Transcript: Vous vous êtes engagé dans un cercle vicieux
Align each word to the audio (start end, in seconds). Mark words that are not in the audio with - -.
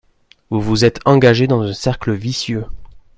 Vous 0.49 0.59
vous 0.59 0.83
êtes 0.83 0.99
engagé 1.05 1.45
dans 1.45 1.61
un 1.61 1.73
cercle 1.75 2.11
vicieux 2.13 2.65